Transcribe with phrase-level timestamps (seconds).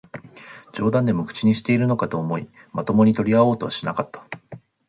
[0.73, 4.25] 冗談でも口にしているのかと思い、まともに取り合おうとはしなかった